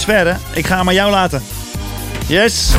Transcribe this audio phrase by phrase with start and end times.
[0.00, 1.42] Sverre, ik ga hem aan jou laten.
[2.26, 2.70] Yes!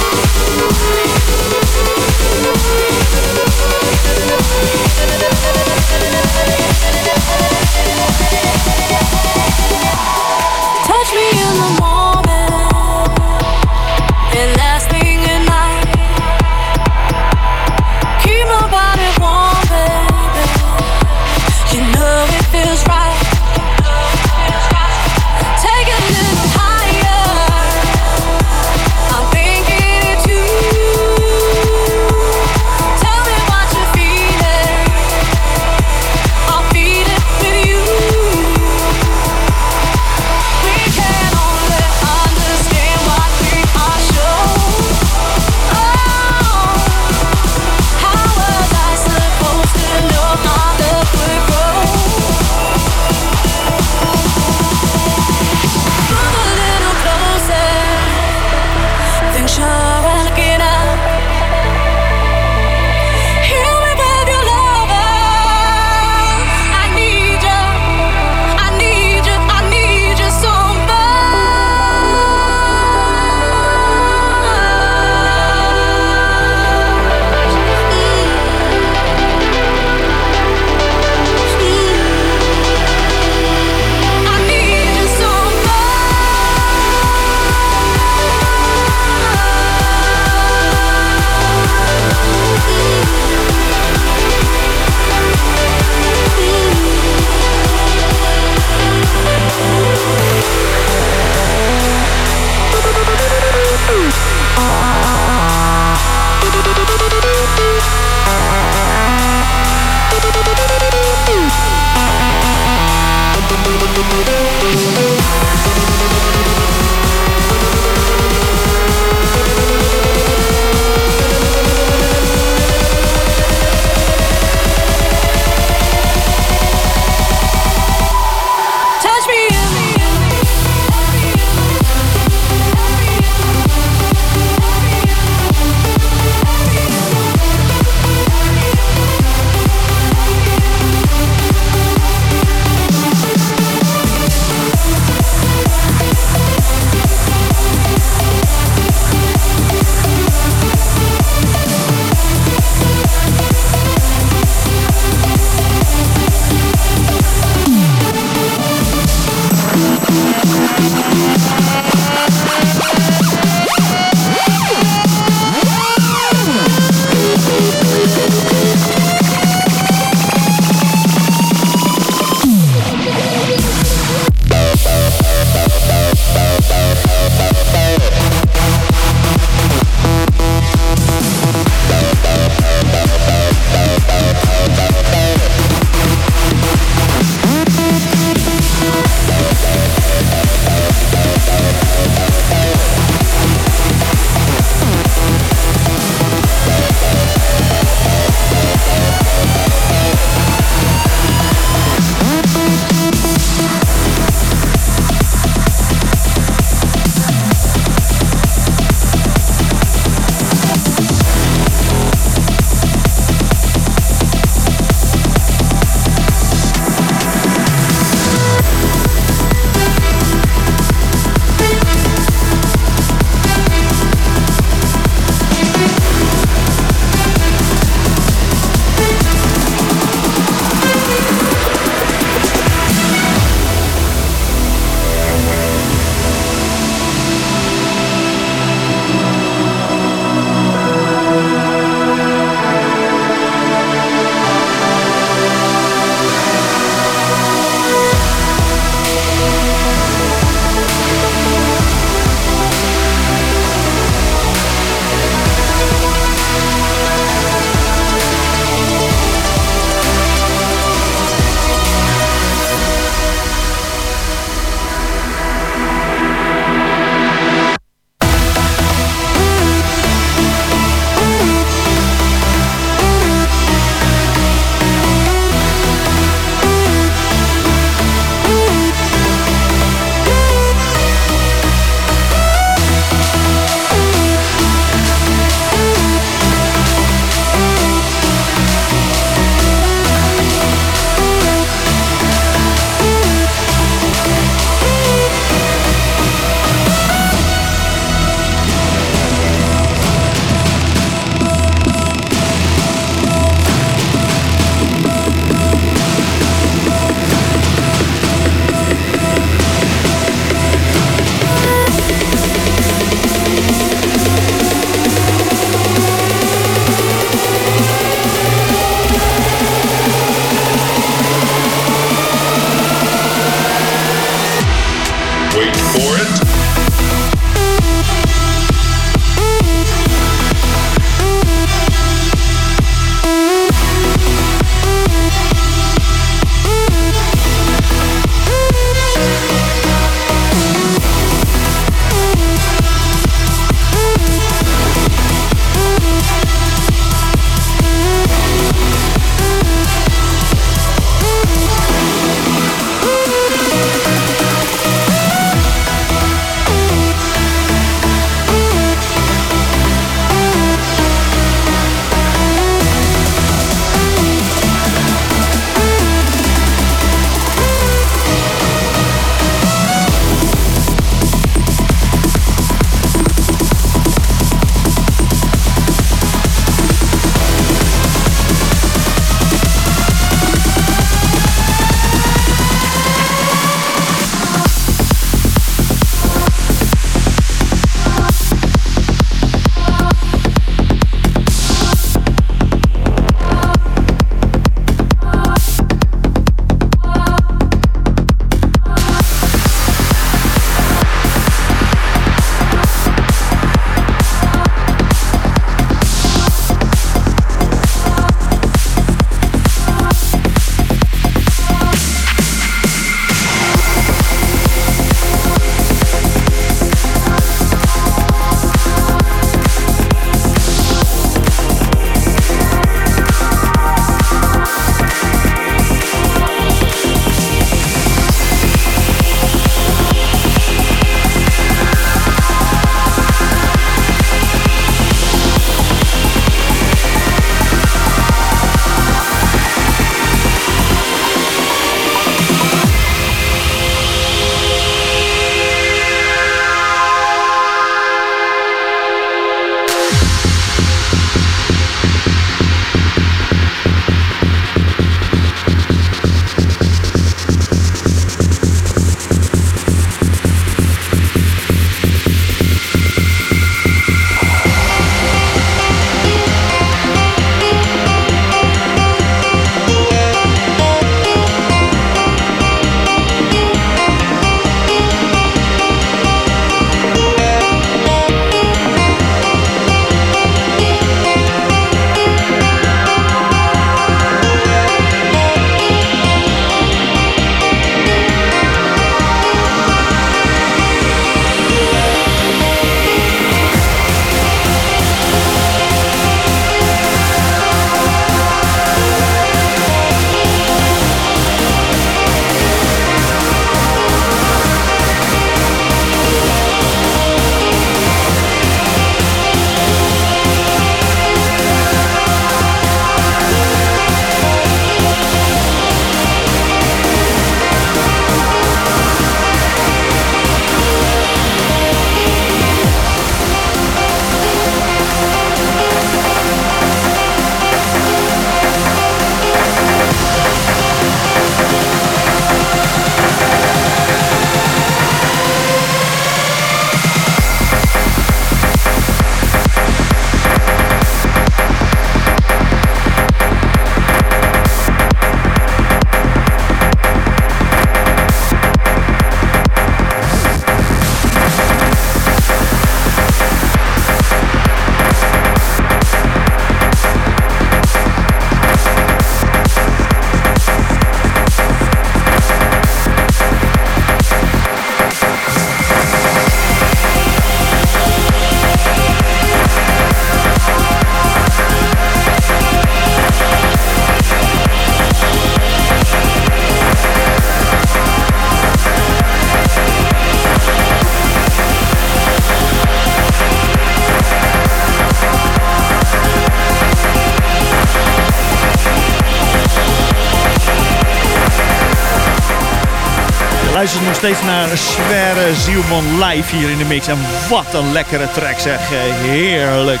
[593.78, 597.06] Luistert nog steeds naar Sverre Zielman live hier in de mix.
[597.06, 598.78] En wat een lekkere track zeg.
[598.88, 600.00] Heerlijk.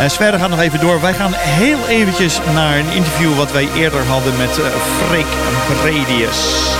[0.00, 1.00] Uh, Sverre gaat nog even door.
[1.00, 4.64] Wij gaan heel eventjes naar een interview wat wij eerder hadden met uh,
[5.08, 5.26] Freek
[5.82, 6.72] Bredius.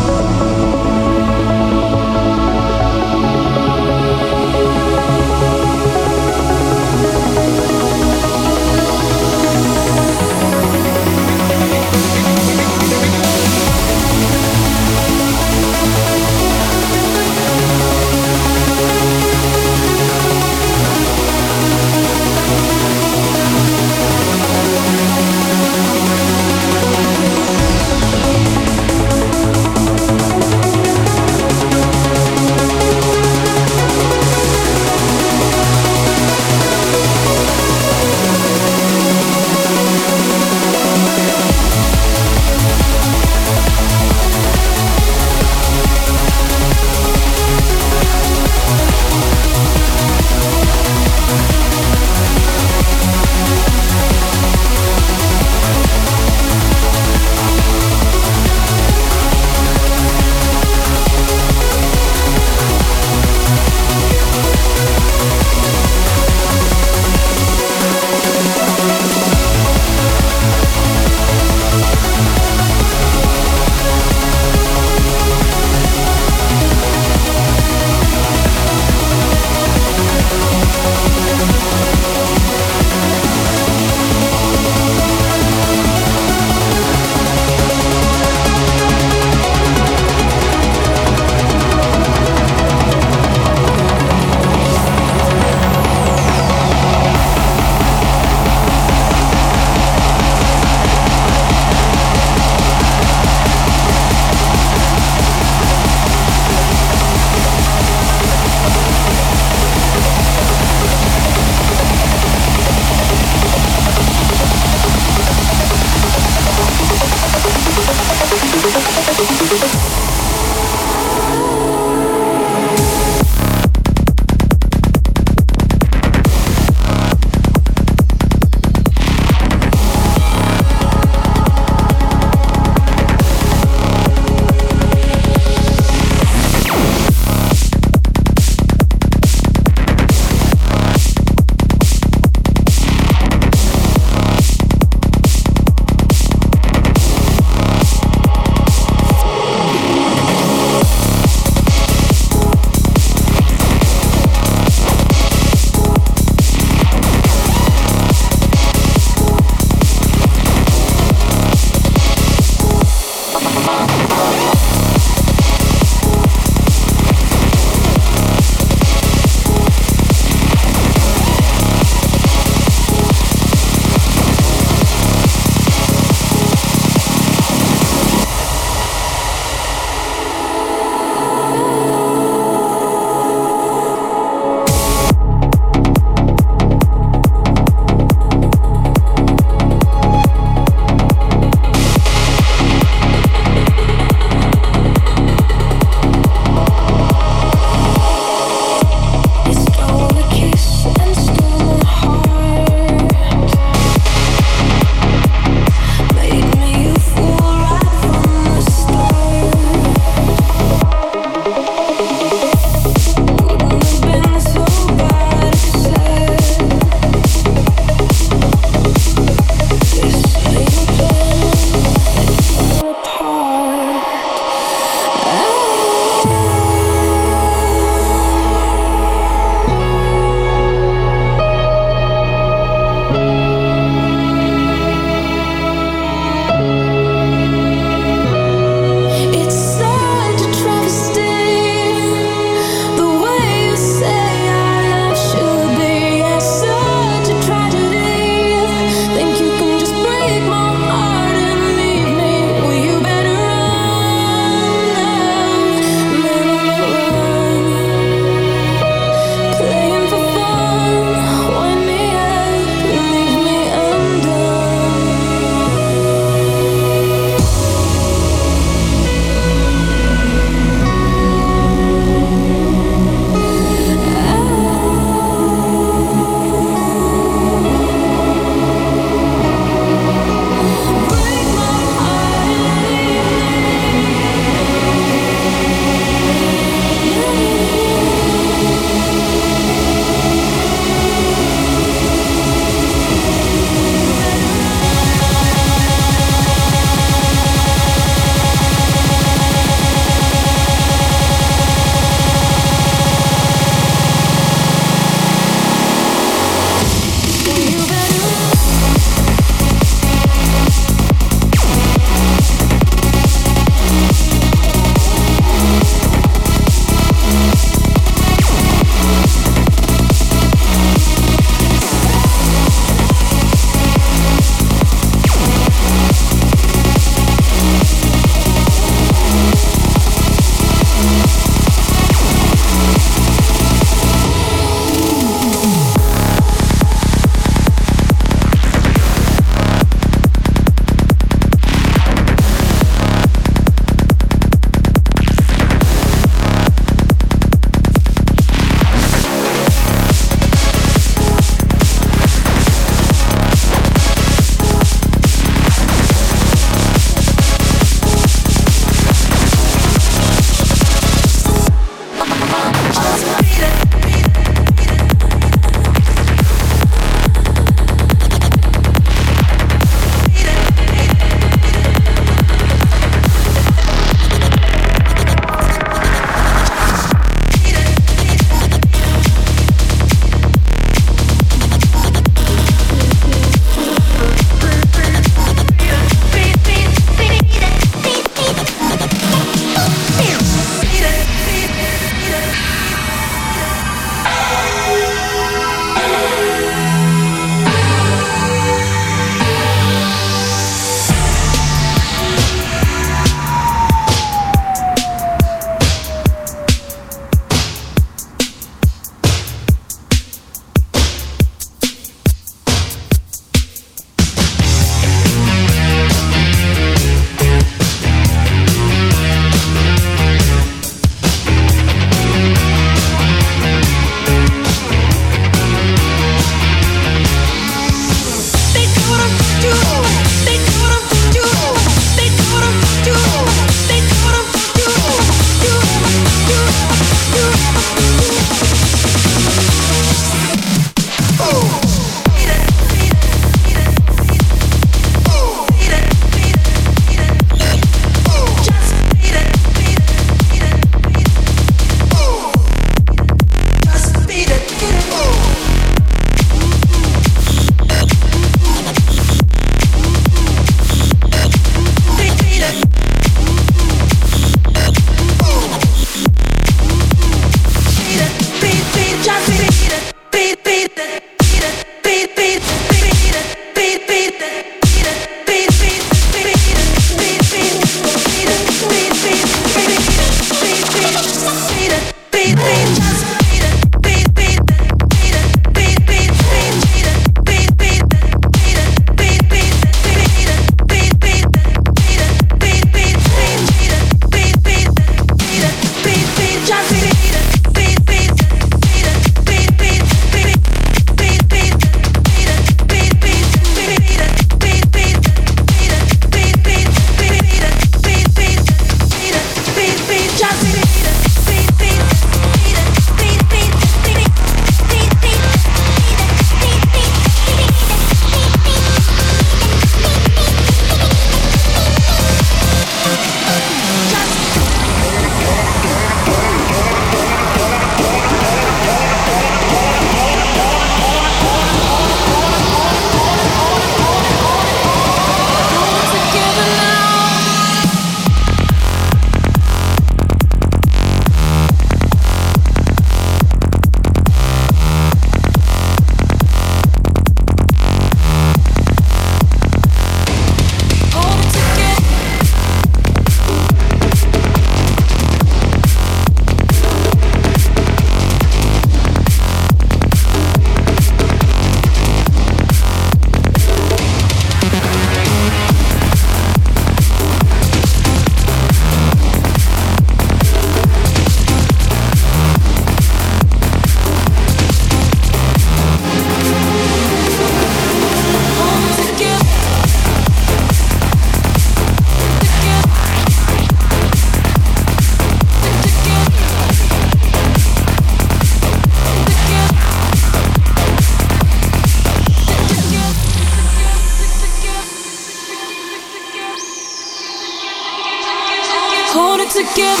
[599.75, 600.00] give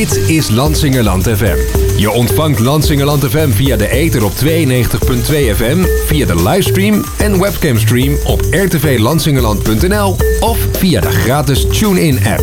[0.00, 1.56] Dit is Lansingerland FM.
[1.96, 4.36] Je ontvangt Lansingerland FM via de ether op 92.2
[5.56, 12.42] FM, via de livestream en webcamstream op rtvlansingerland.nl of via de gratis TuneIn app.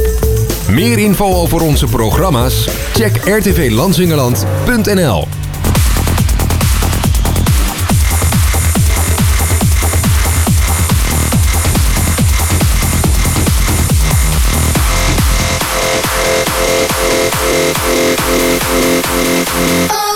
[0.70, 2.68] Meer info over onze programma's?
[2.94, 5.47] Check rtvlansingerland.nl
[19.90, 20.07] Oh